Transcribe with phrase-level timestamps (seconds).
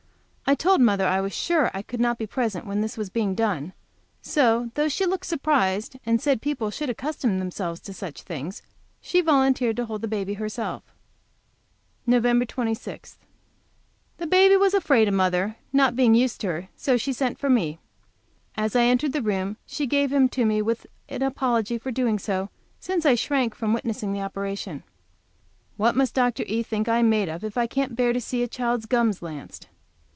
[0.47, 3.35] I told mother I was sure I could not be present when this was being
[3.35, 3.71] done,
[4.21, 8.61] so, though she looked surprised, and said people should accustom themselves to such things,
[8.99, 10.83] she volunteered to hold baby herself.
[12.05, 12.23] Nov.
[12.47, 13.17] 26.
[14.17, 17.49] The baby was afraid of mother, not being used to her, so she sent for
[17.49, 17.79] me.
[18.57, 22.19] As I entered the room she gave him to me with an apology for doing
[22.19, 24.83] so, since I shrank from witnessing the operation.
[25.77, 26.43] What must Dr.
[26.45, 26.61] E.
[26.61, 29.69] think I am made of if I can't bear to see a child's gums lanced?